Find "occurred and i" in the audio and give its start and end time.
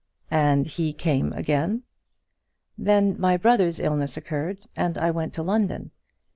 4.17-5.11